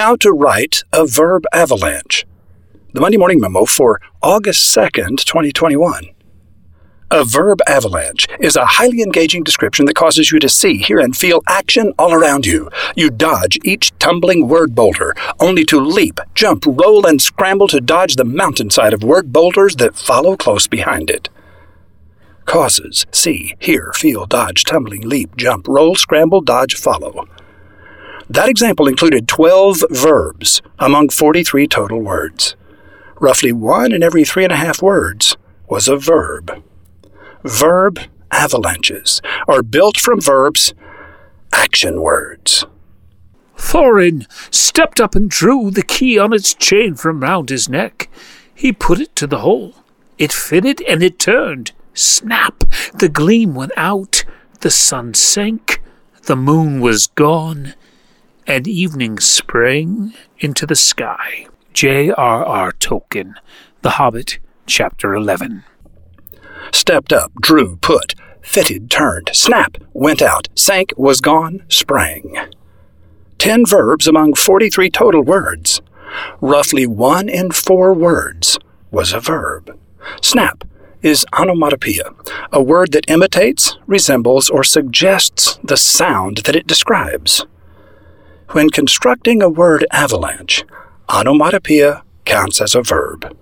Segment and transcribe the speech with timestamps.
[0.00, 2.24] How to write a verb avalanche.
[2.94, 6.08] The Monday Morning Memo for August 2nd, 2021.
[7.10, 11.14] A verb avalanche is a highly engaging description that causes you to see, hear, and
[11.14, 12.70] feel action all around you.
[12.96, 18.16] You dodge each tumbling word boulder, only to leap, jump, roll, and scramble to dodge
[18.16, 21.28] the mountainside of word boulders that follow close behind it.
[22.46, 27.28] Causes see, hear, feel, dodge, tumbling, leap, jump, roll, scramble, dodge, follow.
[28.30, 32.54] That example included 12 verbs among 43 total words.
[33.18, 35.36] Roughly one in every three and a half words
[35.68, 36.62] was a verb.
[37.42, 37.98] Verb
[38.30, 40.74] avalanches are built from verbs,
[41.52, 42.64] action words.
[43.56, 48.08] Thorin stepped up and drew the key on its chain from round his neck.
[48.54, 49.74] He put it to the hole.
[50.18, 51.72] It fitted and it turned.
[51.94, 52.62] Snap!
[52.94, 54.24] The gleam went out.
[54.60, 55.82] The sun sank.
[56.26, 57.74] The moon was gone
[58.50, 61.46] and evening sprang into the sky.
[61.72, 62.72] J.R.R.
[62.72, 63.34] Tolkien,
[63.82, 65.62] The Hobbit, Chapter 11.
[66.72, 72.36] Stepped up, drew, put, fitted, turned, snap, went out, sank, was gone, sprang.
[73.38, 75.80] Ten verbs among 43 total words.
[76.40, 78.58] Roughly one in four words
[78.90, 79.78] was a verb.
[80.20, 80.64] Snap
[81.02, 82.10] is onomatopoeia,
[82.52, 87.46] a word that imitates, resembles, or suggests the sound that it describes.
[88.52, 90.64] When constructing a word avalanche,
[91.08, 93.36] onomatopoeia counts as a verb.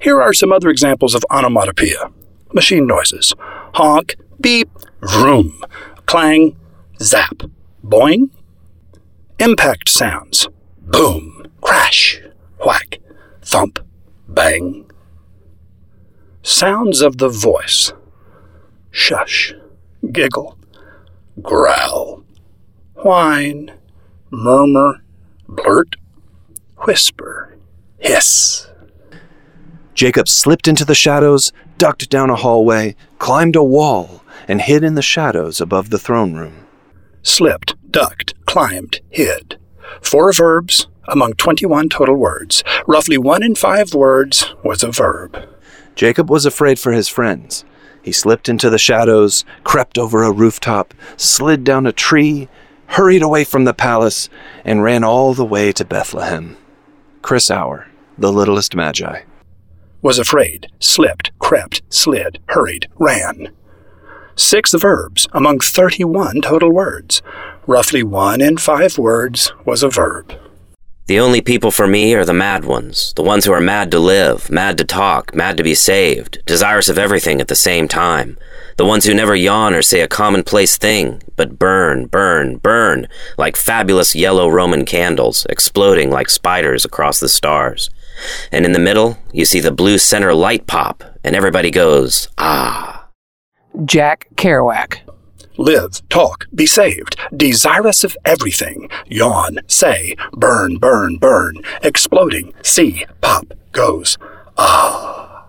[0.00, 2.12] Here are some other examples of onomatopoeia.
[2.54, 3.34] Machine noises.
[3.74, 4.70] Honk, beep,
[5.02, 5.60] vroom,
[6.06, 6.56] clang,
[7.02, 7.42] zap,
[7.84, 8.30] boing.
[9.40, 10.46] Impact sounds.
[10.80, 12.20] Boom, crash,
[12.64, 13.00] whack,
[13.42, 13.80] thump,
[14.28, 14.88] bang.
[16.44, 17.92] Sounds of the voice.
[18.92, 19.52] Shush,
[20.12, 20.56] giggle,
[21.42, 22.22] growl,
[22.94, 23.72] whine,
[24.30, 25.02] murmur,
[25.48, 25.96] blurt,
[26.86, 27.56] whisper,
[27.98, 28.68] hiss.
[29.94, 34.94] Jacob slipped into the shadows, ducked down a hallway, climbed a wall, and hid in
[34.94, 36.66] the shadows above the throne room.
[37.22, 39.58] Slipped, ducked, climbed, hid.
[40.02, 42.62] Four verbs among 21 total words.
[42.86, 45.48] Roughly one in five words was a verb.
[45.94, 47.64] Jacob was afraid for his friends.
[48.02, 52.48] He slipped into the shadows, crept over a rooftop, slid down a tree,
[52.88, 54.28] hurried away from the palace,
[54.64, 56.56] and ran all the way to Bethlehem.
[57.22, 59.22] Chris Hour, the littlest magi.
[60.02, 63.50] Was afraid, slipped, crept, slid, hurried, ran.
[64.36, 67.22] Six verbs among 31 total words.
[67.66, 70.32] Roughly one in five words was a verb.
[71.06, 74.00] The only people for me are the mad ones, the ones who are mad to
[74.00, 78.36] live, mad to talk, mad to be saved, desirous of everything at the same time.
[78.76, 83.06] The ones who never yawn or say a commonplace thing, but burn, burn, burn,
[83.38, 87.88] like fabulous yellow Roman candles, exploding like spiders across the stars.
[88.50, 93.06] And in the middle, you see the blue center light pop, and everybody goes, ah.
[93.84, 95.05] Jack Kerouac.
[95.58, 103.54] Live, talk, be saved, desirous of everything, yawn, say, burn, burn, burn, exploding, see, pop,
[103.72, 104.18] goes,
[104.58, 105.46] ah.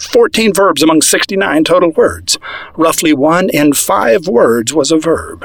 [0.00, 2.38] 14 verbs among 69 total words.
[2.76, 5.44] Roughly one in five words was a verb.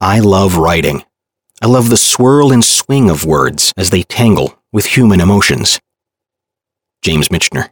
[0.00, 1.04] I love writing.
[1.62, 5.78] I love the swirl and swing of words as they tangle with human emotions.
[7.02, 7.68] James Michener.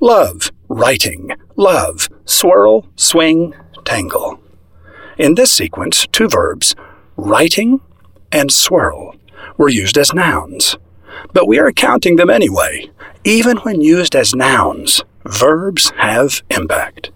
[0.00, 3.54] Love, writing, love, swirl, swing,
[3.86, 4.38] tangle.
[5.16, 6.74] In this sequence, two verbs,
[7.16, 7.80] writing
[8.30, 9.16] and swirl,
[9.56, 10.76] were used as nouns.
[11.32, 12.90] But we are counting them anyway.
[13.24, 17.10] Even when used as nouns, verbs have impact.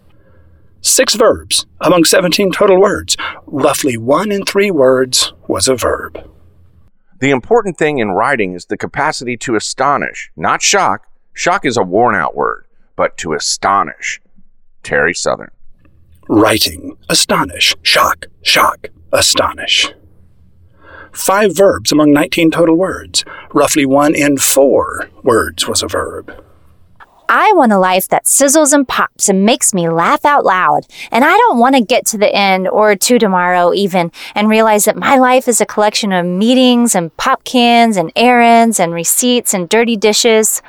[0.80, 3.16] Six verbs among 17 total words.
[3.46, 6.26] Roughly one in three words was a verb.
[7.20, 11.06] The important thing in writing is the capacity to astonish, not shock.
[11.34, 12.64] Shock is a worn out word,
[12.96, 14.22] but to astonish.
[14.82, 15.50] Terry Southern.
[16.32, 19.92] Writing, astonish, shock, shock, astonish.
[21.10, 23.24] Five verbs among 19 total words.
[23.52, 26.32] Roughly one in four words was a verb.
[27.28, 30.86] I want a life that sizzles and pops and makes me laugh out loud.
[31.10, 34.84] And I don't want to get to the end or to tomorrow even and realize
[34.84, 39.52] that my life is a collection of meetings and pop cans and errands and receipts
[39.52, 40.62] and dirty dishes.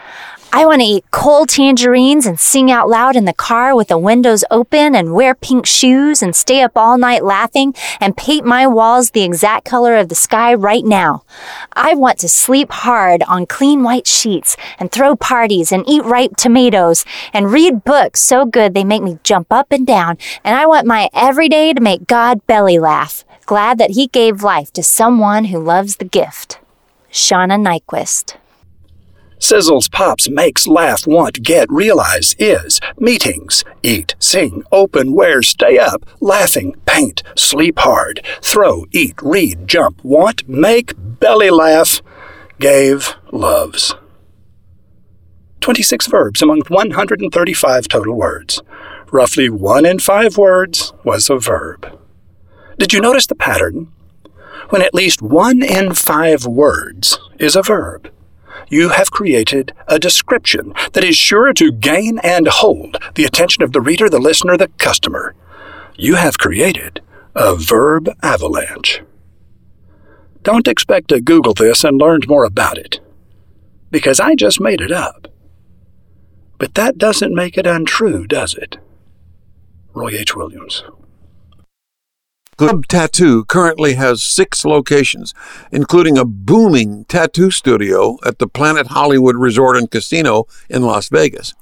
[0.53, 3.97] I want to eat cold tangerines and sing out loud in the car with the
[3.97, 8.67] windows open and wear pink shoes and stay up all night laughing and paint my
[8.67, 11.23] walls the exact color of the sky right now.
[11.71, 16.35] I want to sleep hard on clean white sheets and throw parties and eat ripe
[16.35, 20.17] tomatoes and read books so good they make me jump up and down.
[20.43, 23.23] And I want my everyday to make God belly laugh.
[23.45, 26.59] glad that he gave life to someone who loves the gift.
[27.09, 28.35] Shauna Niequist.
[29.41, 36.05] Sizzles, pops, makes, laugh, want, get, realize, is, meetings, eat, sing, open, wear, stay up,
[36.19, 42.03] laughing, paint, sleep hard, throw, eat, read, jump, want, make, belly laugh,
[42.59, 43.95] gave, loves.
[45.61, 48.61] 26 verbs among 135 total words.
[49.11, 51.99] Roughly one in five words was a verb.
[52.77, 53.91] Did you notice the pattern?
[54.69, 58.11] When at least one in five words is a verb,
[58.69, 63.73] you have created a description that is sure to gain and hold the attention of
[63.73, 65.35] the reader, the listener, the customer.
[65.97, 67.01] You have created
[67.35, 69.01] a verb avalanche.
[70.43, 72.99] Don't expect to Google this and learn more about it,
[73.91, 75.27] because I just made it up.
[76.57, 78.77] But that doesn't make it untrue, does it?
[79.93, 80.35] Roy H.
[80.35, 80.83] Williams.
[82.61, 85.33] Club Tattoo currently has six locations,
[85.71, 91.55] including a booming tattoo studio at the Planet Hollywood Resort and Casino in Las Vegas.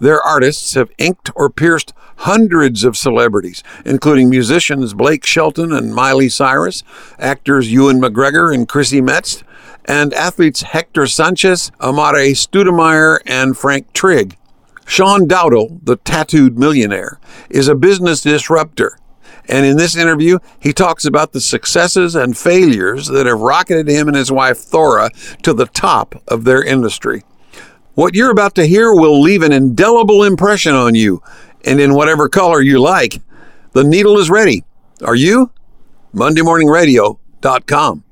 [0.00, 6.28] Their artists have inked or pierced hundreds of celebrities, including musicians Blake Shelton and Miley
[6.28, 6.82] Cyrus,
[7.20, 9.44] actors Ewan McGregor and Chrissy Metz,
[9.84, 14.36] and athletes Hector Sanchez, Amare Stoudemire, and Frank Trigg.
[14.84, 18.96] Sean Dowdle, the tattooed millionaire, is a business disruptor
[19.48, 24.08] and in this interview, he talks about the successes and failures that have rocketed him
[24.08, 25.10] and his wife Thora
[25.42, 27.24] to the top of their industry.
[27.94, 31.22] What you're about to hear will leave an indelible impression on you,
[31.64, 33.20] and in whatever color you like.
[33.72, 34.64] The needle is ready.
[35.04, 35.50] Are you?
[36.14, 38.04] MondayMorningRadio.com.